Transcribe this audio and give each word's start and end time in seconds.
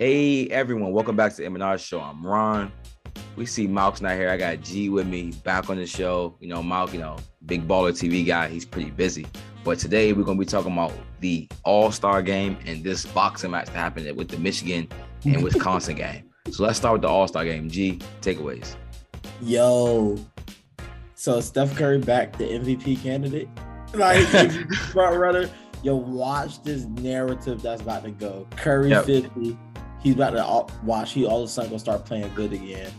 Hey 0.00 0.46
everyone, 0.46 0.92
welcome 0.92 1.14
back 1.14 1.32
to 1.32 1.36
the 1.42 1.44
M&R 1.44 1.76
Show. 1.76 2.00
I'm 2.00 2.26
Ron. 2.26 2.72
We 3.36 3.44
see 3.44 3.68
Malk's 3.68 4.00
not 4.00 4.14
here. 4.14 4.30
I 4.30 4.38
got 4.38 4.62
G 4.62 4.88
with 4.88 5.06
me 5.06 5.32
back 5.44 5.68
on 5.68 5.76
the 5.76 5.86
show. 5.86 6.38
You 6.40 6.48
know, 6.48 6.62
Malk, 6.62 6.94
you 6.94 7.00
know, 7.00 7.18
big 7.44 7.68
baller 7.68 7.92
TV 7.92 8.26
guy. 8.26 8.48
He's 8.48 8.64
pretty 8.64 8.88
busy. 8.92 9.26
But 9.62 9.78
today 9.78 10.14
we're 10.14 10.22
gonna 10.22 10.38
be 10.38 10.46
talking 10.46 10.72
about 10.72 10.94
the 11.20 11.46
All-Star 11.64 12.22
game 12.22 12.56
and 12.64 12.82
this 12.82 13.04
boxing 13.04 13.50
match 13.50 13.66
that 13.66 13.74
happened 13.76 14.16
with 14.16 14.28
the 14.28 14.38
Michigan 14.38 14.88
and 15.26 15.44
Wisconsin 15.44 15.96
game. 15.96 16.30
So 16.50 16.62
let's 16.62 16.78
start 16.78 16.94
with 16.94 17.02
the 17.02 17.08
All-Star 17.08 17.44
game. 17.44 17.68
G, 17.68 17.98
takeaways. 18.22 18.76
Yo, 19.42 20.16
so 21.14 21.42
Steph 21.42 21.76
Curry 21.76 21.98
back 21.98 22.38
the 22.38 22.44
MVP 22.44 23.02
candidate, 23.02 23.50
like 23.92 24.26
front 24.92 25.18
runner. 25.18 25.50
Yo, 25.82 25.96
watch 25.96 26.62
this 26.62 26.86
narrative 26.86 27.60
that's 27.60 27.82
about 27.82 28.04
to 28.04 28.12
go. 28.12 28.46
Curry 28.56 28.88
Yep. 28.88 29.04
50. 29.04 29.58
He's 30.02 30.14
about 30.14 30.30
to 30.30 30.44
all, 30.44 30.70
watch. 30.84 31.12
He 31.12 31.26
all 31.26 31.40
of 31.42 31.44
a 31.44 31.48
sudden 31.48 31.70
gonna 31.70 31.78
start 31.80 32.04
playing 32.04 32.30
good 32.34 32.52
again. 32.52 32.90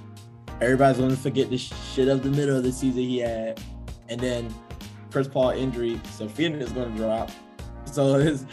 Everybody's 0.62 1.00
gonna 1.00 1.16
forget 1.16 1.50
the 1.50 1.58
shit 1.58 2.08
of 2.08 2.24
the 2.24 2.30
middle 2.30 2.56
of 2.58 2.64
the 2.64 2.72
season 2.72 3.02
he 3.02 3.20
had, 3.20 3.60
and 4.10 4.20
then 4.20 4.54
Chris 5.12 5.28
Paul 5.28 5.50
injury. 5.52 6.00
So 6.12 6.28
Phoenix 6.28 6.66
is 6.68 6.72
gonna 6.72 6.96
drop. 6.96 7.32
So 7.86 8.16
it's, 8.16 8.46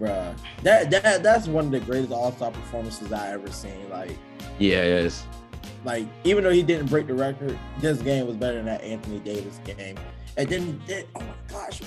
bruh, 0.00 0.34
that 0.62 0.90
that 0.90 1.22
that's 1.22 1.46
one 1.46 1.66
of 1.66 1.70
the 1.70 1.80
greatest 1.80 2.12
All 2.12 2.32
Star 2.32 2.50
performances 2.50 3.12
I 3.12 3.30
ever 3.32 3.50
seen. 3.50 3.88
Like 3.90 4.18
Yeah, 4.58 4.78
it 4.82 5.04
is. 5.06 5.22
like 5.84 6.06
even 6.24 6.42
though 6.44 6.50
he 6.50 6.62
didn't 6.64 6.86
break 6.86 7.06
the 7.06 7.14
record, 7.14 7.56
this 7.78 8.02
game 8.02 8.26
was 8.26 8.36
better 8.36 8.56
than 8.56 8.66
that 8.66 8.82
Anthony 8.82 9.20
Davis 9.20 9.60
game. 9.64 9.96
And 10.36 10.48
then 10.48 10.66
he 10.66 10.72
did. 10.86 11.06
Oh 11.14 11.20
my 11.20 11.26
gosh. 11.48 11.80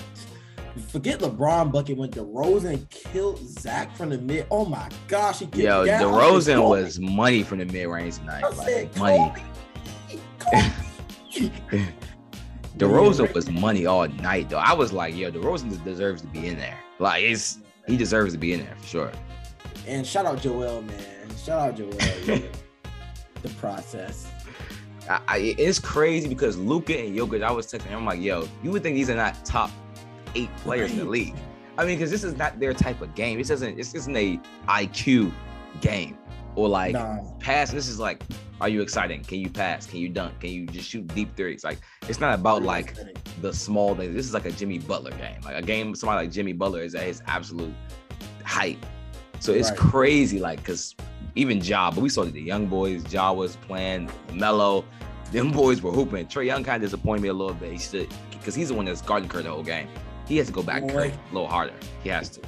Forget 0.78 1.20
LeBron 1.20 1.70
bucket 1.72 1.96
when 1.96 2.10
DeRozan 2.10 2.88
killed 2.90 3.38
Zach 3.38 3.94
from 3.96 4.10
the 4.10 4.18
mid. 4.18 4.46
Oh 4.50 4.64
my 4.64 4.88
gosh, 5.08 5.40
he 5.40 5.46
killed 5.46 5.64
Yo, 5.64 5.82
yeah, 5.84 5.96
I 5.96 5.98
said, 5.98 6.06
DeRozan 6.06 6.68
was 6.68 6.98
money 7.00 7.42
from 7.42 7.58
the 7.58 7.64
mid-range 7.66 8.18
tonight. 8.18 8.44
I 8.44 8.48
Like, 8.50 8.68
said, 8.68 8.96
money. 8.96 9.32
Kobe. 10.38 10.70
Kobe. 11.70 11.84
DeRozan 12.78 13.34
was 13.34 13.50
money 13.50 13.86
all 13.86 14.06
night 14.08 14.48
though. 14.50 14.58
I 14.58 14.72
was 14.72 14.92
like, 14.92 15.16
yo, 15.16 15.30
DeRozan 15.30 15.82
deserves 15.84 16.22
to 16.22 16.28
be 16.28 16.46
in 16.46 16.56
there. 16.58 16.78
Like 16.98 17.22
it's 17.24 17.58
he 17.86 17.96
deserves 17.96 18.32
to 18.34 18.38
be 18.38 18.52
in 18.52 18.60
there 18.60 18.76
for 18.80 18.86
sure. 18.86 19.12
and 19.86 20.06
shout 20.06 20.26
out 20.26 20.40
Joel, 20.40 20.82
man. 20.82 21.36
Shout 21.44 21.60
out 21.60 21.76
Joel. 21.76 21.90
the 23.42 23.48
process. 23.58 24.30
I, 25.08 25.20
I, 25.26 25.36
it's 25.58 25.78
crazy 25.78 26.28
because 26.28 26.56
Luka 26.58 26.98
and 26.98 27.16
Jokic, 27.16 27.42
I 27.42 27.50
was 27.50 27.66
texting 27.66 27.86
him, 27.86 27.98
I'm 28.00 28.04
like, 28.04 28.20
yo, 28.20 28.46
you 28.62 28.70
would 28.70 28.82
think 28.82 28.94
these 28.94 29.08
are 29.08 29.14
not 29.16 29.42
top 29.44 29.70
eight 30.38 30.54
players 30.58 30.92
in 30.92 30.98
the 30.98 31.04
league. 31.04 31.34
I 31.76 31.84
mean, 31.84 31.96
because 31.96 32.10
this 32.10 32.24
is 32.24 32.36
not 32.36 32.58
their 32.58 32.74
type 32.74 33.00
of 33.02 33.14
game. 33.14 33.38
This 33.38 33.50
isn't 33.50 33.76
this 33.76 33.94
isn't 33.94 34.16
a 34.16 34.40
IQ 34.68 35.30
game 35.80 36.18
or 36.56 36.68
like 36.68 36.92
Nah. 36.92 37.18
pass. 37.38 37.70
This 37.70 37.88
is 37.88 37.98
like, 38.00 38.22
are 38.60 38.68
you 38.68 38.80
exciting? 38.82 39.22
Can 39.22 39.38
you 39.38 39.48
pass? 39.48 39.86
Can 39.86 39.98
you 40.00 40.08
dunk? 40.08 40.40
Can 40.40 40.50
you 40.50 40.66
just 40.66 40.88
shoot 40.88 41.06
deep 41.14 41.36
threes? 41.36 41.62
Like 41.64 41.78
it's 42.08 42.20
not 42.20 42.34
about 42.34 42.62
like 42.62 42.94
the 43.40 43.52
small 43.52 43.94
things. 43.94 44.14
This 44.14 44.26
is 44.26 44.34
like 44.34 44.44
a 44.46 44.50
Jimmy 44.52 44.78
Butler 44.78 45.12
game. 45.12 45.40
Like 45.44 45.56
a 45.56 45.62
game, 45.62 45.94
somebody 45.94 46.26
like 46.26 46.32
Jimmy 46.32 46.52
Butler 46.52 46.80
is 46.82 46.94
at 46.96 47.04
his 47.04 47.22
absolute 47.26 47.74
height. 48.44 48.78
So 49.40 49.52
it's 49.52 49.70
Right. 49.70 49.78
crazy, 49.78 50.40
like, 50.40 50.64
cause 50.64 50.96
even 51.36 51.60
Ja, 51.60 51.92
but 51.92 52.00
we 52.00 52.08
saw 52.08 52.24
the 52.24 52.40
young 52.40 52.66
boys, 52.66 53.04
Ja 53.12 53.30
was 53.32 53.54
playing 53.54 54.10
Melo. 54.32 54.84
Them 55.30 55.52
boys 55.52 55.80
were 55.80 55.92
hooping. 55.92 56.26
Trae 56.26 56.46
Young 56.46 56.64
kind 56.64 56.82
of 56.82 56.90
disappointed 56.90 57.22
me 57.22 57.28
a 57.28 57.32
little 57.32 57.54
bit. 57.54 57.70
He 57.70 57.78
should, 57.78 58.08
because 58.32 58.56
he's 58.56 58.68
the 58.68 58.74
one 58.74 58.86
that's 58.86 59.00
guarding 59.02 59.28
Curry 59.28 59.44
the 59.44 59.50
whole 59.50 59.62
game. 59.62 59.86
He 60.28 60.36
has 60.36 60.46
to 60.48 60.52
go 60.52 60.62
back 60.62 60.82
Boy. 60.82 61.12
A 61.30 61.34
little 61.34 61.48
harder. 61.48 61.72
He 62.02 62.10
has 62.10 62.28
to. 62.30 62.40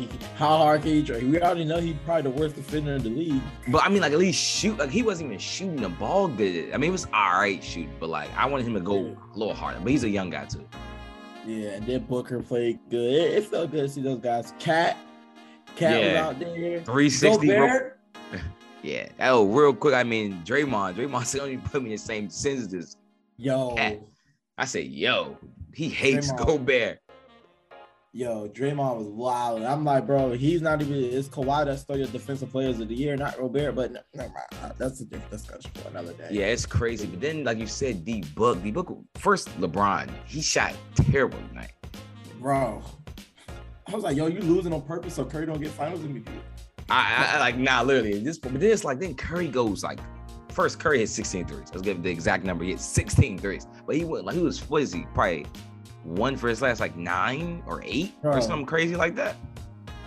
How 0.36 0.56
hard 0.58 0.82
can 0.82 0.90
he 0.92 1.02
try? 1.02 1.18
We 1.18 1.40
already 1.40 1.64
know 1.64 1.78
he's 1.80 1.96
probably 2.04 2.30
the 2.30 2.38
worst 2.38 2.56
defender 2.56 2.94
in 2.94 3.02
the 3.02 3.10
league. 3.10 3.42
But 3.68 3.84
I 3.84 3.88
mean, 3.88 4.00
like 4.02 4.12
at 4.12 4.18
least 4.18 4.42
shoot. 4.42 4.78
Like 4.78 4.90
he 4.90 5.02
wasn't 5.02 5.28
even 5.28 5.38
shooting 5.38 5.76
the 5.76 5.88
ball 5.88 6.28
good. 6.28 6.72
I 6.72 6.76
mean, 6.76 6.88
it 6.88 6.92
was 6.92 7.06
all 7.12 7.40
right 7.40 7.62
shooting, 7.62 7.94
but 7.98 8.08
like 8.08 8.30
I 8.36 8.46
wanted 8.46 8.66
him 8.66 8.74
to 8.74 8.80
go 8.80 9.16
a 9.34 9.38
little 9.38 9.54
harder. 9.54 9.80
But 9.80 9.90
he's 9.90 10.04
a 10.04 10.08
young 10.08 10.30
guy 10.30 10.44
too. 10.44 10.66
Yeah, 11.46 11.70
and 11.70 11.86
then 11.86 12.04
Booker 12.04 12.42
played 12.42 12.78
good. 12.90 13.12
It, 13.12 13.32
it 13.38 13.44
felt 13.44 13.70
good 13.70 13.82
to 13.82 13.88
see 13.88 14.02
those 14.02 14.20
guys. 14.20 14.52
Cat, 14.58 14.96
Cat 15.76 16.02
was 16.02 16.14
out 16.14 16.38
there. 16.38 16.80
360. 16.82 17.46
bro. 17.46 17.90
Yeah. 18.82 19.08
Oh, 19.20 19.44
real 19.46 19.74
quick. 19.74 19.92
I 19.92 20.04
mean, 20.04 20.42
Draymond. 20.42 20.94
Draymond 20.94 21.24
still 21.26 21.42
only 21.42 21.58
put 21.58 21.82
me 21.82 21.90
in 21.90 21.96
the 21.96 21.98
same 21.98 22.30
sentence 22.30 22.72
as 22.72 22.96
yo, 23.36 23.74
Cat. 23.74 24.00
I 24.60 24.66
said, 24.66 24.88
yo, 24.88 25.38
he 25.72 25.88
hates 25.88 26.30
Draymond. 26.32 26.46
Gobert. 26.46 26.98
yo, 28.12 28.46
Draymond 28.50 28.98
was 28.98 29.06
wild. 29.06 29.62
I'm 29.62 29.86
like, 29.86 30.06
bro, 30.06 30.32
he's 30.32 30.60
not 30.60 30.82
even. 30.82 30.96
It's 30.96 31.28
Kawhi 31.28 31.64
that 31.64 31.78
stole 31.78 31.96
your 31.96 32.08
defensive 32.08 32.50
players 32.50 32.78
of 32.78 32.88
the 32.88 32.94
year, 32.94 33.16
not 33.16 33.38
Gobert. 33.38 33.74
But 33.74 33.92
no, 33.92 34.00
never 34.14 34.28
mind. 34.28 34.46
Uh, 34.62 34.72
that's 34.76 35.00
a 35.00 35.06
different 35.06 35.30
discussion 35.30 35.70
for 35.72 35.88
another 35.88 36.12
day. 36.12 36.28
Yeah, 36.30 36.48
it's 36.48 36.66
crazy. 36.66 37.06
But 37.06 37.22
then, 37.22 37.42
like 37.44 37.56
you 37.56 37.66
said, 37.66 38.04
D 38.04 38.22
Book, 38.34 38.62
D 38.62 38.70
Book, 38.70 38.94
first 39.14 39.48
LeBron, 39.58 40.10
he 40.26 40.42
shot 40.42 40.74
terrible 40.94 41.38
tonight. 41.48 41.72
bro. 42.38 42.82
I 43.88 43.94
was 43.94 44.04
like, 44.04 44.18
yo, 44.18 44.26
you 44.26 44.40
losing 44.40 44.74
on 44.74 44.82
purpose 44.82 45.14
so 45.14 45.24
Curry 45.24 45.46
don't 45.46 45.58
get 45.58 45.70
Finals 45.70 46.00
MVP. 46.00 46.28
I, 46.90 47.32
I, 47.32 47.36
I 47.36 47.40
like, 47.40 47.56
nah, 47.56 47.80
literally. 47.80 48.18
This, 48.18 48.38
but 48.38 48.52
then 48.52 48.70
it's 48.70 48.84
like, 48.84 48.98
then 48.98 49.14
Curry 49.14 49.48
goes 49.48 49.82
like, 49.82 50.00
first 50.52 50.78
Curry 50.78 50.98
hit 50.98 51.08
16 51.08 51.46
threes. 51.46 51.68
Let's 51.72 51.82
give 51.82 52.02
the 52.02 52.10
exact 52.10 52.44
number. 52.44 52.64
He 52.64 52.70
hit 52.70 52.80
16 52.80 53.38
threes. 53.38 53.66
But 53.86 53.96
he 53.96 54.04
went 54.04 54.24
like, 54.24 54.36
he 54.36 54.42
was, 54.42 54.68
what 54.68 54.82
is 54.82 54.92
he? 54.92 55.06
Probably 55.14 55.46
one 56.04 56.36
for 56.36 56.48
his 56.48 56.62
last 56.62 56.80
like 56.80 56.96
nine 56.96 57.62
or 57.66 57.82
eight 57.84 58.14
or 58.22 58.40
something 58.40 58.66
crazy 58.66 58.96
like 58.96 59.14
that. 59.16 59.36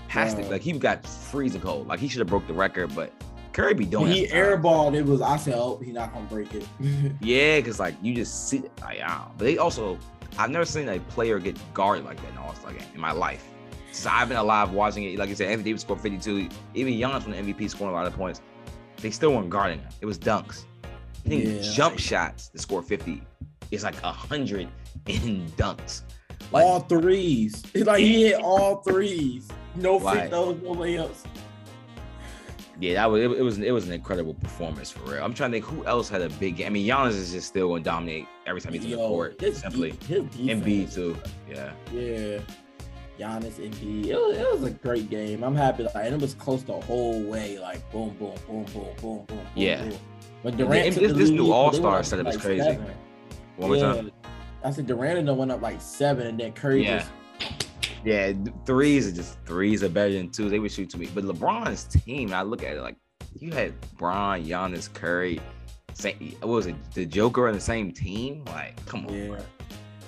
Has 0.08 0.36
to, 0.36 0.42
like, 0.44 0.62
he 0.62 0.72
got 0.74 1.06
freezing 1.08 1.62
cold. 1.62 1.88
Like, 1.88 2.00
he 2.00 2.08
should 2.08 2.20
have 2.20 2.28
broke 2.28 2.46
the 2.46 2.54
record, 2.54 2.94
but 2.94 3.12
Curry 3.52 3.74
be 3.74 3.86
doing 3.86 4.12
he 4.12 4.28
airballed, 4.28 4.96
it 4.96 5.04
was. 5.04 5.22
I 5.22 5.38
said, 5.38 5.56
oh, 5.56 5.80
he's 5.84 5.94
not 5.94 6.14
gonna 6.14 6.26
break 6.26 6.54
it. 6.54 6.68
Yeah, 7.22 7.58
because 7.60 7.80
like 7.80 7.96
you 8.02 8.14
just 8.14 8.50
see, 8.50 8.64
like, 8.82 9.02
I 9.02 9.08
don't. 9.08 9.38
But 9.38 9.46
they 9.46 9.58
also, 9.58 9.98
I've 10.38 10.50
never 10.50 10.66
seen 10.66 10.90
a 10.90 11.00
player 11.00 11.40
get 11.40 11.58
guarded 11.74 12.06
like 12.06 12.18
that 12.18 12.30
in 12.30 12.34
an 12.34 12.40
All 12.40 12.54
Star 12.56 12.74
game 12.74 12.84
in 12.94 13.00
my 13.00 13.12
life. 13.12 13.48
So 13.92 14.10
I've 14.12 14.28
been 14.28 14.38
alive 14.38 14.72
watching 14.72 15.04
it. 15.04 15.20
Like 15.20 15.30
you 15.30 15.36
said, 15.36 15.50
Anthony 15.50 15.70
Davis 15.70 15.82
scored 15.82 16.02
52. 16.02 16.50
Even 16.74 16.94
Giannis, 16.94 17.22
from 17.22 17.32
the 17.34 17.38
MVP, 17.38 17.70
scoring 17.70 17.94
a 17.94 17.96
lot 17.96 18.08
of 18.08 18.16
points, 18.16 18.42
they 19.04 19.12
still 19.12 19.34
weren't 19.34 19.50
guarding 19.52 19.80
him. 19.80 19.90
It 20.02 20.06
was 20.08 20.18
dunks. 20.18 20.64
I 21.26 21.30
think 21.30 21.46
Yeah. 21.46 21.72
jump 21.72 22.00
shots 22.00 22.48
to 22.50 22.58
score 22.58 22.82
50 22.82 23.22
is 23.72 23.84
like 23.84 24.02
a 24.04 24.12
hundred 24.12 24.68
in 25.08 25.46
dunks. 25.58 26.02
Like, 26.52 26.64
all 26.66 26.80
threes. 26.82 27.64
Like 27.76 28.00
he 28.00 28.24
hit 28.30 28.42
all 28.42 28.78
threes. 28.82 29.48
No 29.76 30.00
free 30.00 30.28
throws, 30.28 30.62
no 30.62 30.74
layups. 30.76 31.26
yeah, 32.80 32.94
that 32.96 33.10
was 33.12 33.22
it, 33.24 33.32
it 33.32 33.42
was 33.42 33.58
it 33.60 33.72
was 33.72 33.88
an 33.88 33.94
incredible 33.94 34.34
performance 34.36 34.92
for 34.92 35.12
real. 35.12 35.24
I'm 35.24 35.34
trying 35.34 35.52
to 35.52 35.56
think 35.62 35.66
who 35.66 35.86
else 35.86 36.10
had 36.10 36.22
a 36.22 36.30
big 36.30 36.58
game. 36.58 36.68
I 36.68 36.70
mean, 36.70 36.88
Giannis 36.88 37.12
is 37.12 37.32
just 37.32 37.48
still 37.48 37.68
going 37.70 37.84
to 37.84 37.90
dominate 37.90 38.28
every 38.46 38.62
time 38.62 38.74
he's 38.74 38.84
on 38.86 38.90
the 38.92 38.96
court. 38.98 39.40
Simply, 39.40 39.92
de- 39.92 40.22
his 40.24 40.26
Embiid 40.50 40.94
too. 40.94 41.18
Yeah. 41.50 41.72
Yeah. 41.92 42.40
Giannis, 43.20 43.54
Embiid. 43.60 44.08
It 44.08 44.16
was, 44.16 44.38
it 44.38 44.52
was 44.52 44.64
a 44.64 44.72
great 44.72 45.10
game. 45.10 45.44
I'm 45.44 45.56
happy. 45.56 45.84
Like, 45.84 45.96
and 45.96 46.16
it 46.16 46.22
was 46.22 46.34
close 46.34 46.64
the 46.64 46.74
whole 46.74 47.22
way. 47.24 47.60
Like, 47.60 47.90
boom, 47.92 48.16
boom, 48.20 48.34
boom, 48.48 48.66
boom, 48.74 48.88
boom, 49.02 49.26
boom. 49.26 49.40
Yeah. 49.56 49.84
Boom. 49.84 49.98
The- 50.44 50.52
Durant 50.52 50.96
this- 50.96 51.14
this 51.14 51.30
new 51.30 51.52
All-Star 51.52 52.00
up 52.00 52.06
setup 52.06 52.28
is 52.28 52.38
crazy. 52.38 52.64
seven. 52.64 52.86
One 53.58 53.70
more 53.70 53.78
Yeah. 53.78 53.94
time. 53.94 54.12
I 54.64 54.72
said 54.72 54.88
Durant 54.88 55.20
and 55.20 55.28
them 55.28 55.38
went 55.38 55.52
up 55.52 55.62
like 55.62 55.82
seven, 55.82 56.28
and 56.28 56.40
then 56.40 56.52
Curry 56.54 56.84
Yeah. 56.84 57.00
just 57.00 57.12
Yeah, 58.06 58.34
threes 58.66 59.08
are 59.08 59.12
just 59.14 59.38
threes 59.46 59.82
are 59.84 59.90
better 59.90 60.12
than 60.14 60.30
twos. 60.30 60.52
They 60.52 60.60
would 60.60 60.72
shoot 60.72 60.90
to 60.90 60.98
me. 60.98 61.08
But 61.14 61.24
LeBron's 61.24 61.86
team, 61.86 62.34
I 62.34 62.42
look 62.42 62.62
at 62.64 62.76
it 62.76 62.82
like 62.82 62.98
you 63.40 63.52
had 63.52 63.74
Bron, 63.98 64.44
Giannis, 64.44 64.92
Curry, 64.94 65.40
same, 65.94 66.36
what 66.42 66.50
was 66.50 66.66
it? 66.68 66.76
The 66.94 67.06
Joker 67.06 67.48
on 67.48 67.54
the 67.54 67.62
same 67.62 67.92
team? 67.94 68.44
Like, 68.48 68.84
come 68.86 69.06
on. 69.08 69.14
yeah. 69.14 69.28
bro. 69.28 69.38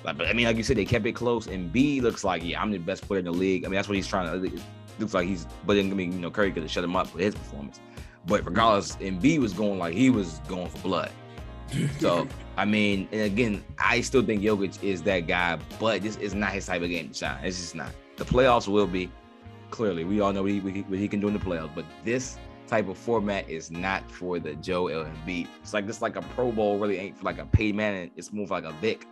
I 0.08 0.34
mean, 0.34 0.46
like 0.46 0.58
you 0.58 0.64
said, 0.64 0.78
they 0.78 0.86
kept 0.86 1.06
it 1.06 1.14
close. 1.14 1.48
Embiid 1.48 2.02
looks 2.02 2.24
like, 2.24 2.44
yeah, 2.44 2.62
I'm 2.62 2.72
the 2.72 2.78
best 2.78 3.08
player 3.08 3.20
in 3.20 3.26
the 3.26 3.32
league. 3.32 3.66
I 3.66 3.68
mean, 3.68 3.76
that's 3.76 3.88
what 3.88 3.96
he's 3.96 4.08
trying 4.08 4.32
to. 4.32 4.62
Looks 5.00 5.14
like 5.14 5.28
he's, 5.28 5.46
but 5.66 5.76
then 5.76 5.92
I 5.92 5.94
mean, 5.94 6.14
you 6.14 6.20
know, 6.20 6.32
Curry 6.32 6.52
could 6.52 6.64
have 6.64 6.72
shut 6.72 6.84
him 6.84 6.96
up 6.96 7.14
with 7.14 7.24
his 7.24 7.36
performance. 7.36 7.80
But 8.28 8.46
regardless, 8.46 8.96
Embiid 8.98 9.40
was 9.40 9.54
going 9.54 9.78
like 9.78 9.94
he 9.94 10.10
was 10.10 10.40
going 10.48 10.70
for 10.70 10.80
blood. 10.80 11.12
So 12.00 12.28
I 12.58 12.66
mean, 12.66 13.08
and 13.12 13.22
again, 13.22 13.64
I 13.78 14.02
still 14.02 14.24
think 14.24 14.42
Jokic 14.42 14.82
is 14.82 15.02
that 15.04 15.22
guy, 15.22 15.60
but 15.80 16.02
this 16.02 16.16
is 16.18 16.34
not 16.34 16.52
his 16.54 16.66
type 16.66 16.82
of 16.82 16.90
game 16.90 17.10
to 17.10 17.14
shine. 17.14 17.44
It's 17.44 17.58
just 17.58 17.76
not. 17.76 17.92
The 18.16 18.24
playoffs 18.24 18.68
will 18.68 18.88
be 18.88 19.12
clearly. 19.72 20.06
We 20.06 20.22
all 20.22 20.32
know 20.32 20.44
what 20.44 20.52
he, 20.52 20.60
what 20.60 21.00
he, 21.00 21.08
can 21.08 21.20
do 21.20 21.28
in 21.28 21.34
the 21.34 21.40
playoffs, 21.40 21.76
but 21.76 21.86
this 22.06 22.38
type 22.68 22.88
of 22.88 22.98
format 22.98 23.50
is 23.50 23.70
not 23.72 24.10
for 24.10 24.40
the 24.40 24.56
Joe 24.56 24.86
Embiid. 24.86 25.48
It's 25.62 25.74
like 25.74 25.86
this, 25.86 26.02
like 26.02 26.16
a 26.16 26.22
Pro 26.22 26.52
Bowl 26.52 26.80
really 26.80 26.98
ain't 26.98 27.18
for 27.18 27.26
like 27.26 27.40
a 27.40 27.46
Peyton 27.46 27.76
Manning. 27.76 28.12
It's 28.16 28.32
more 28.32 28.48
for 28.48 28.54
like 28.54 28.64
a 28.64 28.72
Vic. 28.74 29.06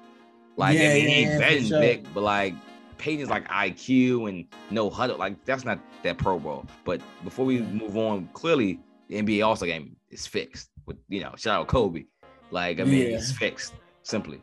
Like 0.58 0.78
Yeah, 0.78 0.90
I 0.90 0.94
mean, 0.94 1.08
he 1.08 1.14
ain't 1.14 1.32
yeah, 1.42 1.50
than 1.50 1.66
sure. 1.66 1.80
Vic, 1.80 2.04
but 2.14 2.22
like 2.24 2.54
Peyton's 2.98 3.30
like 3.30 3.48
IQ 3.48 4.30
and 4.30 4.46
no 4.70 4.90
huddle. 4.90 5.18
Like 5.18 5.44
that's 5.46 5.66
not 5.66 5.80
that 6.04 6.18
Pro 6.18 6.40
Bowl. 6.40 6.66
But 6.86 7.02
before 7.24 7.46
we 7.46 7.60
move 7.62 7.98
on, 7.98 8.30
clearly 8.34 8.80
the 9.10 9.22
NBA 9.22 9.46
All 9.46 9.56
Star 9.56 9.68
game 9.68 9.96
is 10.10 10.26
fixed. 10.28 10.70
With 10.86 10.98
you 11.10 11.22
know, 11.22 11.34
shout 11.38 11.60
out 11.62 11.68
Kobe. 11.68 12.06
Like 12.52 12.80
I 12.80 12.84
mean, 12.84 13.10
Yeah. 13.12 13.18
it's 13.18 13.32
fixed 13.32 13.74
simply. 14.04 14.42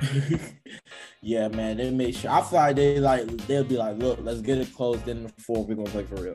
yeah, 1.22 1.48
man, 1.48 1.76
they 1.76 1.90
made 1.90 2.14
sure. 2.14 2.30
I 2.30 2.40
feel 2.42 2.58
like 2.58 2.76
they 2.76 2.98
like 3.00 3.26
they'll 3.46 3.64
be 3.64 3.76
like, 3.76 3.98
look, 3.98 4.18
let's 4.22 4.40
get 4.40 4.58
it 4.58 4.74
closed 4.74 5.08
in 5.08 5.24
the 5.24 5.28
fourth. 5.40 5.68
We're 5.68 5.74
gonna 5.74 5.90
play 5.90 6.04
for 6.04 6.16
real. 6.16 6.34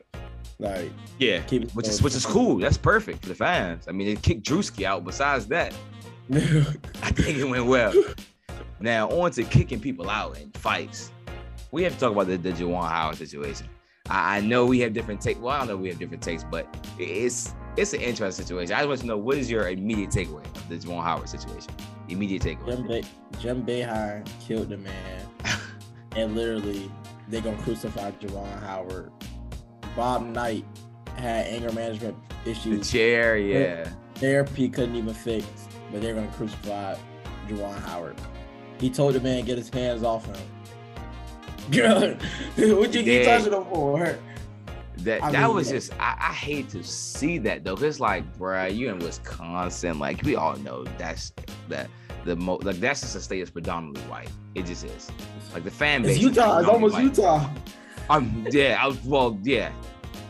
Like 0.58 0.90
Yeah, 1.18 1.40
keep 1.42 1.64
it 1.64 1.70
which 1.72 1.88
is 1.88 2.00
which 2.02 2.14
is 2.14 2.24
cool. 2.24 2.58
That's 2.58 2.78
perfect 2.78 3.22
for 3.22 3.28
the 3.28 3.34
fans. 3.34 3.88
I 3.88 3.92
mean, 3.92 4.06
they 4.06 4.16
kicked 4.16 4.46
Druski 4.46 4.84
out. 4.84 5.04
Besides 5.04 5.46
that, 5.48 5.74
I 6.32 7.10
think 7.12 7.38
it 7.38 7.44
went 7.48 7.66
well. 7.66 7.92
Now 8.80 9.08
on 9.08 9.30
to 9.32 9.44
kicking 9.44 9.80
people 9.80 10.10
out 10.10 10.38
in 10.38 10.50
fights. 10.52 11.10
We 11.72 11.82
have 11.82 11.94
to 11.94 11.98
talk 11.98 12.12
about 12.12 12.26
the, 12.26 12.36
the 12.36 12.52
Juwan 12.52 12.88
Howard 12.88 13.16
situation. 13.16 13.68
I, 14.08 14.36
I 14.36 14.40
know 14.40 14.66
we 14.66 14.80
have 14.80 14.92
different 14.92 15.20
takes. 15.20 15.40
Well, 15.40 15.54
I 15.54 15.58
don't 15.58 15.68
know 15.68 15.76
we 15.76 15.88
have 15.88 15.98
different 15.98 16.22
takes, 16.22 16.44
but 16.44 16.66
it's 16.98 17.54
it's 17.76 17.92
an 17.92 18.00
interesting 18.00 18.44
situation. 18.44 18.74
I 18.74 18.78
just 18.78 18.88
want 18.88 19.00
to 19.00 19.06
know 19.06 19.16
what 19.18 19.36
is 19.36 19.50
your 19.50 19.68
immediate 19.68 20.10
takeaway 20.10 20.44
of 20.56 20.68
the 20.68 20.76
Juwan 20.76 21.02
Howard 21.02 21.28
situation? 21.28 21.72
Immediate 22.08 22.42
takeaway. 22.42 23.02
Jim, 23.40 23.62
Be- 23.62 23.82
Jim 23.82 24.24
killed 24.46 24.68
the 24.70 24.76
man, 24.78 25.26
and 26.16 26.34
literally 26.34 26.90
they're 27.28 27.40
gonna 27.40 27.60
crucify 27.62 28.10
Juwan 28.12 28.60
Howard. 28.62 29.10
Bob 29.96 30.24
Knight 30.26 30.64
had 31.16 31.46
anger 31.46 31.72
management 31.72 32.16
The 32.44 32.50
issues. 32.50 32.90
chair, 32.90 33.38
yeah. 33.38 33.88
Therapy 34.16 34.68
couldn't 34.68 34.96
even 34.96 35.14
fix, 35.14 35.46
but 35.90 36.00
they're 36.00 36.14
gonna 36.14 36.30
crucify 36.32 36.94
Juwan 37.48 37.78
Howard. 37.82 38.16
He 38.80 38.90
told 38.90 39.14
the 39.14 39.20
man 39.20 39.44
get 39.44 39.58
his 39.58 39.68
hands 39.68 40.02
off 40.02 40.26
him. 40.26 40.36
Girl, 41.72 42.14
what 42.78 42.94
you 42.94 43.02
keep 43.02 43.24
touching 43.24 43.52
him 43.52 43.64
for? 43.64 44.18
That 44.98 45.22
I 45.22 45.32
that 45.32 45.46
mean, 45.46 45.54
was 45.54 45.68
yeah. 45.68 45.74
just 45.74 45.92
I, 45.94 46.16
I 46.18 46.32
hate 46.32 46.68
to 46.70 46.82
see 46.82 47.38
that 47.38 47.64
though. 47.64 47.74
Cause 47.74 47.82
it's 47.82 48.00
like, 48.00 48.38
bruh, 48.38 48.74
you 48.74 48.88
in 48.90 48.98
Wisconsin. 48.98 49.98
Like 49.98 50.22
we 50.22 50.36
all 50.36 50.56
know 50.56 50.84
that's 50.98 51.32
that 51.68 51.88
the 52.24 52.36
most 52.36 52.64
like 52.64 52.76
that's 52.76 53.00
just 53.00 53.16
a 53.16 53.20
state 53.20 53.40
that's 53.40 53.50
predominantly 53.50 54.02
white. 54.10 54.30
It 54.54 54.66
just 54.66 54.84
is. 54.84 55.10
Like 55.52 55.64
the 55.64 55.70
fan 55.70 56.02
base. 56.02 56.16
It's 56.16 56.18
is 56.18 56.24
Utah. 56.24 56.58
It's 56.58 56.68
almost 56.68 56.94
white. 56.94 57.04
Utah. 57.04 57.50
Um, 58.08 58.46
yeah, 58.50 58.78
I 58.80 58.86
was 58.86 59.02
well, 59.04 59.38
yeah. 59.42 59.72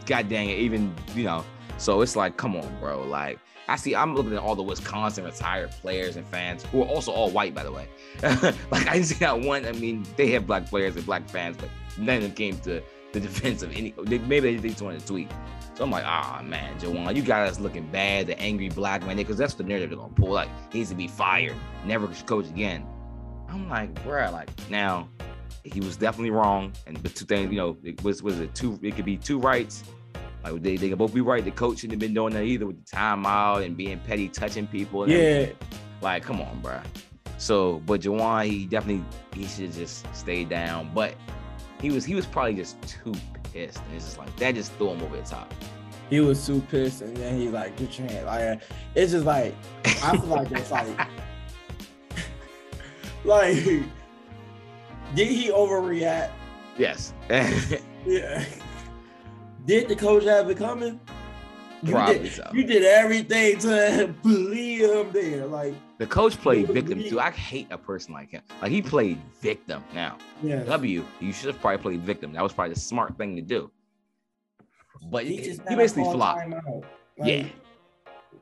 God 0.07 0.29
dang 0.29 0.49
it, 0.51 0.59
even 0.59 0.95
you 1.15 1.25
know. 1.25 1.45
So 1.79 2.01
it's 2.01 2.17
like, 2.17 2.37
come 2.37 2.57
on, 2.57 2.79
bro. 2.81 3.03
Like, 3.03 3.39
I 3.69 3.77
see, 3.77 3.95
I'm 3.95 4.15
looking 4.15 4.33
at 4.33 4.39
all 4.39 4.55
the 4.55 4.63
Wisconsin 4.63 5.25
retired 5.25 5.71
players 5.71 6.17
and 6.17 6.27
fans 6.27 6.65
who 6.65 6.83
are 6.83 6.87
also 6.87 7.11
all 7.11 7.31
white, 7.31 7.55
by 7.55 7.65
the 7.65 7.73
way. 7.73 7.89
like, 8.71 8.87
I 8.87 9.01
see 9.03 9.17
that 9.17 9.41
one. 9.41 9.67
I 9.67 9.73
mean, 9.73 10.07
they 10.17 10.31
have 10.31 10.47
black 10.47 10.67
players 10.67 10.97
and 10.97 11.05
black 11.05 11.29
fans, 11.29 11.57
but 11.57 11.69
none 11.99 12.17
of 12.19 12.23
them 12.23 12.33
came 12.33 12.59
to 12.61 12.83
the 13.13 13.21
defense 13.21 13.63
of 13.63 13.73
any. 13.77 13.93
They, 14.05 14.19
maybe 14.19 14.57
they 14.57 14.69
just 14.69 14.83
wanted 14.83 15.01
to 15.01 15.07
tweet. 15.07 15.31
So 15.75 15.85
I'm 15.85 15.91
like, 15.91 16.05
ah, 16.07 16.43
man, 16.45 16.79
Juwan, 16.79 17.15
you 17.15 17.23
got 17.23 17.47
us 17.47 17.61
looking 17.61 17.87
bad, 17.91 18.29
the 18.29 18.39
angry 18.39 18.71
black 18.71 19.05
man, 19.05 19.17
because 19.17 19.37
that's 19.37 19.55
the 19.55 19.65
narrative 19.65 19.91
they're 19.91 19.99
gonna 19.99 20.15
pull. 20.15 20.31
Like, 20.31 20.49
he 20.73 20.79
needs 20.79 20.91
to 20.91 20.97
be 20.97 21.09
fired, 21.09 21.55
never 21.85 22.07
coach 22.25 22.47
again. 22.47 22.87
I'm 23.49 23.69
like, 23.69 23.95
bruh, 24.05 24.33
like 24.33 24.49
now 24.71 25.09
he 25.65 25.81
was 25.81 25.97
definitely 25.97 26.31
wrong. 26.31 26.73
And 26.87 26.97
the 26.99 27.09
two 27.09 27.25
things, 27.25 27.51
you 27.51 27.59
know, 27.59 27.77
it 27.83 28.03
was 28.03 28.23
was 28.23 28.41
it 28.41 28.55
two? 28.55 28.79
It 28.83 28.97
could 28.97 29.05
be 29.05 29.17
two 29.17 29.39
rights. 29.39 29.85
Like 30.53 30.63
they, 30.63 30.77
they 30.77 30.89
could 30.89 30.99
both 30.99 31.15
be 31.15 31.21
right. 31.21 31.45
The 31.45 31.51
coach 31.51 31.79
shouldn't 31.79 31.93
have 31.93 32.01
been 32.01 32.15
doing 32.15 32.33
that 32.35 32.43
either 32.45 32.67
with 32.67 32.85
the 32.85 32.97
timeout 32.97 33.65
and 33.65 33.77
being 33.77 33.99
petty, 34.01 34.29
touching 34.29 34.67
people. 34.67 35.09
Yeah, 35.09 35.17
everything. 35.17 35.57
Like, 36.01 36.23
come 36.23 36.41
on, 36.41 36.61
bro. 36.61 36.81
So, 37.39 37.81
but 37.87 38.01
Juwan, 38.01 38.47
he 38.47 38.67
definitely 38.67 39.05
he 39.35 39.47
should 39.47 39.73
just 39.73 40.07
stay 40.15 40.45
down. 40.45 40.91
But 40.95 41.15
he 41.81 41.91
was 41.91 42.05
he 42.05 42.15
was 42.15 42.27
probably 42.27 42.55
just 42.55 42.81
too 42.83 43.13
pissed. 43.53 43.79
And 43.79 43.97
it's 43.97 44.05
just 44.05 44.19
like 44.19 44.35
that 44.37 44.55
just 44.55 44.73
threw 44.75 44.91
him 44.91 45.03
over 45.03 45.17
the 45.17 45.23
top. 45.23 45.53
he 46.09 46.21
was 46.21 46.45
too 46.47 46.61
pissed, 46.71 47.03
and 47.03 47.17
then 47.17 47.39
he's 47.39 47.51
like, 47.51 47.77
"Get 47.77 47.99
your 47.99 48.09
hand." 48.09 48.27
Like, 48.27 48.63
it's 48.95 49.13
just 49.13 49.27
like 49.27 49.55
I 50.03 50.17
feel 50.17 50.27
like 50.27 50.51
it's 50.53 50.71
like, 50.71 50.87
like, 53.25 53.57
did 55.15 55.29
he 55.29 55.49
overreact? 55.51 56.31
Yes. 56.79 57.13
Yeah. 58.07 58.45
Did 59.67 59.89
the 59.89 59.97
coach 59.97 60.25
have 60.25 60.49
it 60.49 60.59
coming? 60.59 61.01
You 61.83 61.93
Probably 61.93 62.19
did, 62.21 62.33
so. 62.33 62.51
You 62.55 62.65
did 62.65 62.85
everything 62.85 63.59
to 63.59 64.15
believe 64.23 64.91
him 64.91 65.13
there. 65.13 65.47
Like, 65.47 65.75
The 65.99 66.07
coach 66.07 66.39
played 66.39 66.69
victim 66.69 67.03
too. 67.03 67.21
I 67.21 67.31
hate 67.31 67.67
a 67.71 67.79
person 67.79 68.15
like 68.15 68.31
him. 68.31 68.43
Like 68.63 68.71
he 68.71 68.81
played 68.81 69.21
victim. 69.41 69.85
Now, 69.95 70.19
yeah. 70.43 70.63
W, 70.65 71.05
you 71.21 71.33
should 71.33 71.49
have 71.49 71.61
probably 71.61 71.79
played 71.79 72.01
victim. 72.03 72.33
That 72.33 72.43
was 72.43 72.53
probably 72.53 72.75
the 72.75 72.81
smart 72.81 73.19
thing 73.19 73.37
to 73.37 73.43
do. 73.43 73.71
But 75.11 75.27
he, 75.27 75.43
just 75.43 75.61
he 75.69 75.75
basically 75.75 76.05
flopped. 76.05 76.49
Like, 76.49 76.85
Yeah. 77.19 77.47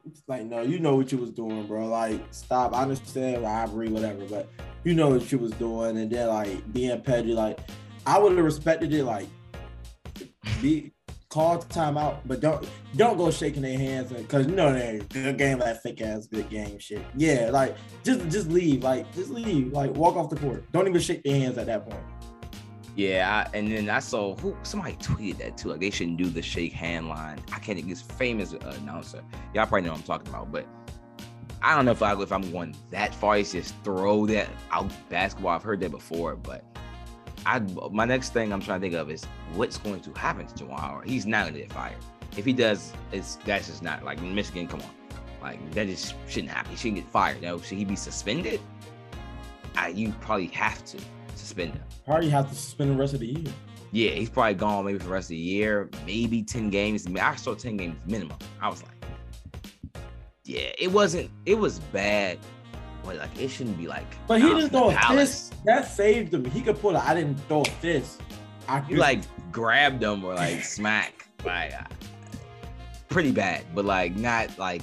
It's 0.07 0.23
like, 0.29 0.45
no, 0.45 0.61
you 0.61 0.79
know 0.81 0.97
what 0.97 1.11
you 1.11 1.19
was 1.19 1.31
doing, 1.31 1.67
bro. 1.67 1.87
Like, 1.89 2.23
stop. 2.31 2.75
I 2.75 2.83
understand 2.83 3.43
rivalry, 3.43 3.89
whatever, 3.89 4.25
but 4.27 4.49
you 4.85 4.93
know 4.95 5.09
what 5.09 5.31
you 5.33 5.39
was 5.39 5.53
doing. 5.53 5.97
And 5.97 6.11
then, 6.11 6.29
like, 6.29 6.73
being 6.73 7.01
petty, 7.01 7.33
like, 7.33 7.59
I 8.07 8.19
would 8.19 8.37
have 8.37 8.45
respected 8.45 8.93
it, 8.93 9.05
like, 9.05 9.27
be 10.61 10.93
call 11.35 11.59
timeout, 11.59 12.19
but 12.27 12.39
don't 12.39 12.65
don't 12.95 13.17
go 13.17 13.29
shaking 13.29 13.63
their 13.63 13.77
hands 13.77 14.13
because 14.13 14.47
you 14.47 14.55
know 14.55 14.73
they 14.73 15.01
good 15.09 15.37
game, 15.37 15.59
that 15.59 15.83
fake 15.83 16.01
ass 16.01 16.29
good 16.29 16.49
game 16.49 16.79
shit. 16.79 17.05
Yeah, 17.17 17.51
like 17.53 17.77
just 18.05 18.29
just 18.29 18.49
leave, 18.49 18.85
like 18.85 19.13
just 19.15 19.31
leave, 19.31 19.73
like 19.73 19.91
walk 19.97 20.15
off 20.15 20.31
the 20.31 20.37
court. 20.37 20.71
Don't 20.71 20.87
even 20.87 21.01
shake 21.01 21.25
their 21.25 21.35
hands 21.35 21.59
at 21.59 21.67
that 21.67 21.91
point. 21.91 22.01
Yeah, 22.95 23.49
I, 23.53 23.57
and 23.57 23.69
then 23.69 23.91
I 23.91 23.99
saw 23.99 24.37
who 24.37 24.57
somebody 24.63 24.95
tweeted 24.95 25.39
that 25.39 25.59
too. 25.59 25.71
Like 25.71 25.81
they 25.81 25.91
shouldn't 25.91 26.19
do 26.19 26.27
the 26.27 26.41
shake 26.41 26.73
hand 26.73 27.09
line. 27.09 27.41
I 27.53 27.59
can't. 27.59 27.81
It's 27.81 28.01
famous 28.01 28.55
uh, 28.55 28.77
announcer. 28.81 29.25
Y'all 29.55 29.67
probably 29.67 29.81
know 29.81 29.91
what 29.91 29.99
I'm 29.99 30.05
talking 30.05 30.29
about, 30.29 30.53
but 30.53 30.67
I 31.63 31.75
don't 31.75 31.85
know 31.85 31.91
if 31.91 32.03
I 32.03 32.15
if 32.23 32.31
I'm 32.31 32.49
going 32.53 32.77
that 32.93 33.13
far. 33.13 33.39
It's 33.39 33.51
just 33.51 33.75
throw 33.83 34.25
that 34.27 34.49
out 34.71 34.89
basketball. 35.09 35.51
I've 35.51 35.65
heard 35.65 35.81
that 35.81 35.91
before, 35.91 36.37
but 36.37 36.65
I 37.47 37.61
my 37.91 38.05
next 38.05 38.33
thing 38.33 38.53
I'm 38.53 38.61
trying 38.61 38.81
to 38.81 38.85
think 38.85 38.95
of 38.95 39.11
is 39.11 39.25
what's 39.55 39.79
going 39.79 40.01
to 40.01 40.13
happen 40.13 40.47
to 40.47 40.65
Juwan 40.65 40.79
Howard. 40.79 41.09
He's 41.09 41.27
not 41.27 41.45
going 41.45 41.55
to 41.55 41.61
get 41.61 41.73
fired. 41.73 41.97
If 42.37 42.45
he 42.45 42.53
does, 42.53 42.93
it's 43.13 43.37
that's 43.45 43.69
just 43.69 43.83
not 43.83 44.05
like 44.05 44.21
Michigan. 44.21 44.67
Come 44.67 44.81
on, 44.81 44.91
like 45.43 45.71
that 45.73 45.87
just 45.87 46.15
shouldn't 46.29 46.53
happen. 46.53 46.71
He 46.71 46.77
shouldn't 46.77 46.97
get 46.97 47.09
fired. 47.09 47.43
Now, 47.43 47.59
should 47.59 47.79
he 47.79 47.85
be 47.85 47.97
suspended? 47.97 48.61
I, 49.77 49.89
you 49.89 50.13
probably 50.21 50.47
have 50.49 50.85
to 50.87 50.99
suspend 51.35 51.75
him. 51.75 51.83
Probably 52.05 52.31
have 52.31 52.49
to 52.49 52.55
suspend 52.55 52.91
the 52.91 52.95
rest 52.95 53.15
of 53.15 53.21
the 53.21 53.27
year. 53.27 53.53
Yeah, 53.93 54.11
he's 54.11 54.31
probably 54.31 54.55
gone 54.55 54.85
maybe 54.85 54.99
for 54.99 55.05
the 55.05 55.11
rest 55.11 55.27
of 55.27 55.31
the 55.31 55.37
year, 55.37 55.89
maybe 56.05 56.43
10 56.43 56.71
games. 56.71 57.07
I, 57.07 57.11
mean, 57.11 57.23
I 57.23 57.37
saw 57.37 57.55
10 57.55 57.77
games 57.77 57.97
minimum. 58.07 58.37
I 58.61 58.69
was 58.69 58.83
like, 58.83 58.93
yeah, 60.45 60.73
it 60.79 60.91
wasn't, 60.91 61.31
it 61.47 61.55
was 61.55 61.79
bad, 61.79 62.39
like 63.13 63.39
it 63.39 63.49
shouldn't 63.49 63.79
be 63.79 63.87
like. 63.87 64.07
But 64.27 64.41
he 64.41 64.49
didn't 64.49 64.71
throw 64.71 64.91
a 64.91 64.99
fist. 64.99 65.55
That 65.65 65.89
saved 65.89 66.33
him. 66.33 66.45
He 66.45 66.63
could 66.63 66.81
pull 66.81 66.97
it. 66.97 67.03
I 67.05 67.15
didn't 67.15 67.37
throw 67.49 67.63
a 67.63 67.65
fist. 67.65 68.21
I 68.69 68.83
You 68.89 68.97
like 68.97 69.21
grabbed 69.53 70.01
them 70.01 70.25
or 70.25 70.35
like 70.35 70.65
smack. 70.65 71.29
Like, 71.45 71.75
uh, 71.75 71.85
pretty 73.09 73.33
bad, 73.33 73.65
but 73.75 73.85
like 73.85 74.17
not 74.17 74.59
like. 74.59 74.83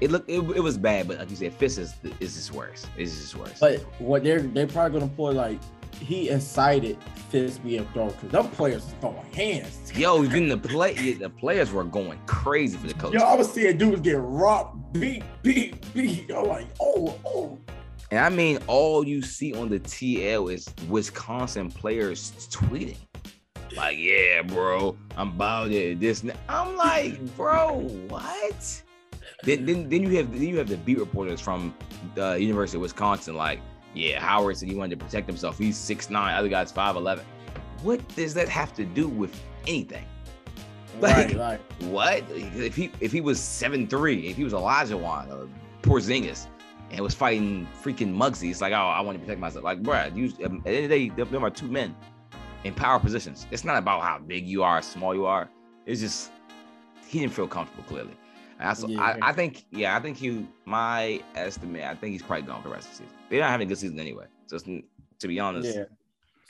It 0.00 0.10
looked, 0.10 0.28
it, 0.28 0.40
it 0.40 0.60
was 0.60 0.76
bad, 0.76 1.08
but 1.08 1.18
like 1.18 1.30
you 1.30 1.36
said, 1.36 1.54
fist 1.54 1.78
is 1.78 1.94
is 2.20 2.34
just 2.34 2.52
worse. 2.52 2.86
It's 2.98 3.16
just 3.16 3.34
worse. 3.34 3.58
But 3.58 3.80
what 3.98 4.24
they're 4.24 4.42
they're 4.42 4.66
probably 4.66 5.00
gonna 5.00 5.12
pull 5.12 5.32
like 5.32 5.58
he 6.00 6.28
incited 6.28 6.98
fists 7.30 7.58
being 7.58 7.86
thrown 7.92 8.10
because 8.10 8.30
them 8.30 8.48
players 8.50 8.84
throwing 9.00 9.32
hands. 9.32 9.92
Yo, 9.94 10.22
even 10.24 10.48
the 10.48 10.56
play, 10.56 10.94
yeah, 10.94 11.14
the 11.18 11.30
players 11.30 11.72
were 11.72 11.84
going 11.84 12.18
crazy 12.26 12.76
for 12.76 12.86
the 12.86 12.94
coach. 12.94 13.14
Yo, 13.14 13.20
I 13.20 13.34
was 13.34 13.52
seeing 13.52 13.76
dudes 13.78 14.00
get 14.00 14.18
rocked, 14.18 14.92
beat, 14.92 15.22
beat, 15.42 15.92
beat. 15.94 16.30
I'm 16.30 16.46
like, 16.46 16.66
oh, 16.80 17.18
oh. 17.24 17.58
And 18.10 18.20
I 18.20 18.28
mean, 18.28 18.58
all 18.68 19.06
you 19.06 19.20
see 19.20 19.52
on 19.54 19.68
the 19.68 19.80
TL 19.80 20.52
is 20.52 20.68
Wisconsin 20.88 21.70
players 21.70 22.32
tweeting, 22.50 22.96
like, 23.76 23.98
"Yeah, 23.98 24.42
bro, 24.42 24.96
I'm 25.16 25.30
about 25.30 25.72
it." 25.72 25.98
This. 25.98 26.24
I'm 26.48 26.76
like, 26.76 27.18
bro, 27.36 27.80
what? 28.08 28.82
Then, 29.42 29.66
then, 29.66 29.88
then 29.88 30.02
you 30.04 30.16
have 30.18 30.32
then 30.32 30.42
you 30.42 30.58
have 30.58 30.68
the 30.68 30.76
beat 30.76 30.98
reporters 30.98 31.40
from 31.40 31.74
the 32.14 32.36
University 32.40 32.78
of 32.78 32.82
Wisconsin, 32.82 33.34
like, 33.34 33.60
"Yeah, 33.96 34.20
Howard 34.20 34.58
said 34.58 34.68
he 34.68 34.74
wanted 34.74 34.98
to 34.98 35.04
protect 35.04 35.26
himself. 35.26 35.58
He's 35.58 35.76
six 35.76 36.10
nine, 36.10 36.34
other 36.34 36.48
guy's 36.48 36.70
five 36.70 36.96
eleven. 36.96 37.24
What 37.82 38.06
does 38.14 38.34
that 38.34 38.48
have 38.48 38.74
to 38.74 38.84
do 38.84 39.08
with 39.08 39.34
anything? 39.66 40.04
Like- 41.00 41.36
right. 41.36 41.60
What 41.82 42.24
if 42.30 42.76
he 42.76 42.90
if 43.00 43.12
he 43.12 43.20
was 43.20 43.40
seven 43.40 43.86
three? 43.86 44.28
If 44.28 44.36
he 44.36 44.44
was 44.44 44.52
Olajuwon 44.52 45.30
or 45.30 45.48
Porzingis 45.82 46.46
and 46.90 47.00
was 47.00 47.14
fighting 47.14 47.66
freaking 47.82 48.14
Muggsy, 48.14 48.50
it's 48.50 48.60
like, 48.60 48.72
oh, 48.72 48.76
I 48.76 49.00
want 49.00 49.16
to 49.16 49.20
protect 49.20 49.40
myself. 49.40 49.64
Like, 49.64 49.82
bruh, 49.82 50.14
you, 50.16 50.26
at 50.26 50.38
the 50.38 50.44
end 50.44 50.56
of 50.56 50.64
the 50.64 50.88
day, 50.88 51.08
them 51.08 51.44
are 51.44 51.50
two 51.50 51.66
men 51.68 51.94
in 52.64 52.74
power 52.74 52.98
positions. 52.98 53.46
It's 53.50 53.64
not 53.64 53.76
about 53.76 54.02
how 54.02 54.18
big 54.18 54.46
you 54.46 54.62
are, 54.62 54.80
small 54.82 55.14
you 55.14 55.26
are. 55.26 55.48
It's 55.84 56.00
just 56.00 56.30
he 57.06 57.20
didn't 57.20 57.32
feel 57.32 57.48
comfortable 57.48 57.84
clearly. 57.84 58.16
And 58.58 58.68
I, 58.68 58.72
so 58.74 58.88
Yeah. 58.88 59.00
I, 59.00 59.18
I 59.30 59.32
think, 59.32 59.64
yeah, 59.70 59.96
I 59.96 60.00
think 60.00 60.16
he, 60.16 60.46
my 60.64 61.20
estimate, 61.34 61.84
I 61.84 61.94
think 61.94 62.12
he's 62.12 62.22
probably 62.22 62.46
gone 62.46 62.62
for 62.62 62.68
the 62.68 62.74
rest 62.74 62.86
of 62.86 62.92
the 62.92 62.96
season. 63.04 63.14
They're 63.30 63.40
not 63.40 63.50
having 63.50 63.66
a 63.66 63.68
good 63.68 63.78
season 63.78 63.98
anyway. 64.00 64.26
So 64.46 64.58
to 64.58 65.28
be 65.28 65.40
honest, 65.40 65.74
Yeah, 65.76 65.84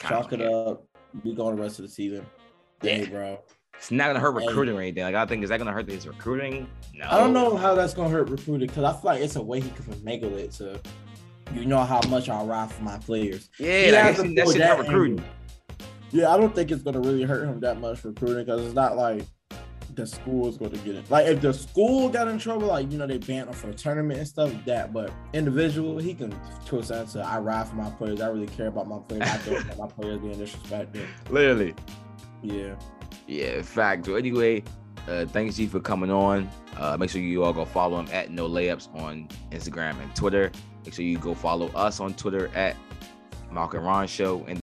chalk 0.00 0.32
it 0.32 0.38
care. 0.40 0.50
up. 0.50 0.84
We 1.24 1.34
going 1.34 1.56
the 1.56 1.62
rest 1.62 1.78
of 1.78 1.84
the 1.84 1.90
season. 1.90 2.26
Yeah. 2.82 3.06
Bro. 3.06 3.40
It's 3.74 3.90
not 3.90 4.06
gonna 4.08 4.20
hurt 4.20 4.38
Hey. 4.40 4.46
recruiting 4.46 4.76
or 4.76 4.80
anything. 4.80 5.02
Like 5.04 5.14
I 5.14 5.26
think 5.26 5.42
is 5.44 5.50
that 5.50 5.58
gonna 5.58 5.72
hurt 5.72 5.88
his 5.90 6.06
recruiting? 6.06 6.66
No. 6.94 7.06
I 7.10 7.18
don't 7.18 7.32
know 7.32 7.56
how 7.56 7.74
that's 7.74 7.92
gonna 7.94 8.08
hurt 8.08 8.28
recruiting 8.28 8.68
because 8.68 8.84
I 8.84 8.92
feel 8.92 9.00
like 9.04 9.20
it's 9.20 9.36
a 9.36 9.42
way 9.42 9.60
he 9.60 9.70
can 9.70 9.84
finagle 9.84 10.32
it 10.38 10.50
to, 10.52 10.80
you 11.54 11.64
know 11.66 11.84
how 11.84 12.00
much 12.08 12.28
I 12.28 12.42
ride 12.42 12.70
for 12.70 12.82
my 12.82 12.98
players. 12.98 13.48
Yeah, 13.58 13.68
like, 13.68 13.74
has 13.74 14.16
that 14.16 14.22
to 14.22 14.28
shit- 14.28 14.36
that 14.36 14.44
pull 14.44 14.52
shit 14.52 14.60
that 14.62 14.68
not 14.76 14.78
recruiting. 14.86 15.18
angle. 15.18 15.32
Yeah, 16.10 16.30
I 16.32 16.36
don't 16.38 16.54
think 16.54 16.70
it's 16.70 16.82
gonna 16.82 17.00
really 17.00 17.22
hurt 17.24 17.46
him 17.48 17.60
that 17.60 17.78
much 17.80 18.02
recruiting 18.04 18.44
because 18.44 18.64
it's 18.64 18.74
not 18.74 18.96
like 18.96 19.24
the 19.96 20.06
school 20.06 20.48
is 20.48 20.56
going 20.56 20.70
to 20.70 20.78
get 20.78 20.94
it. 20.94 21.10
Like 21.10 21.26
if 21.26 21.40
the 21.40 21.52
school 21.52 22.08
got 22.08 22.28
in 22.28 22.38
trouble, 22.38 22.68
like 22.68 22.90
you 22.92 22.98
know 22.98 23.06
they 23.06 23.18
banned 23.18 23.48
him 23.48 23.54
for 23.54 23.70
a 23.70 23.74
tournament 23.74 24.18
and 24.18 24.28
stuff, 24.28 24.52
like 24.52 24.64
that. 24.66 24.92
But 24.92 25.10
individual, 25.32 25.98
he 25.98 26.14
can 26.14 26.38
twist 26.64 26.90
that 26.90 27.08
to 27.08 27.20
I 27.20 27.38
ride 27.38 27.68
for 27.68 27.76
my 27.76 27.90
players. 27.90 28.20
I 28.20 28.28
really 28.28 28.46
care 28.46 28.68
about 28.68 28.86
my 28.86 28.98
players. 28.98 29.22
I 29.22 29.38
don't 29.44 29.66
want 29.66 29.78
my 29.78 30.02
players 30.02 30.20
being 30.20 30.34
disrespected. 30.34 31.06
Literally. 31.30 31.74
Yeah. 32.42 32.74
Yeah, 33.26 33.62
fact. 33.62 34.06
So 34.06 34.14
anyway, 34.14 34.62
uh, 35.08 35.26
thanks 35.26 35.58
you 35.58 35.68
for 35.68 35.80
coming 35.80 36.10
on. 36.10 36.48
Uh, 36.76 36.96
make 36.96 37.10
sure 37.10 37.20
you 37.20 37.42
all 37.42 37.52
go 37.52 37.64
follow 37.64 37.98
him 37.98 38.08
at 38.12 38.30
No 38.30 38.48
Layups 38.48 38.94
on 39.00 39.28
Instagram 39.50 40.00
and 40.00 40.14
Twitter. 40.14 40.52
Make 40.84 40.94
sure 40.94 41.04
you 41.04 41.18
go 41.18 41.34
follow 41.34 41.68
us 41.68 41.98
on 41.98 42.14
Twitter 42.14 42.48
at 42.54 42.76
Malcolm 43.50 43.84
Ron 43.84 44.06
Show 44.06 44.44
and 44.46 44.54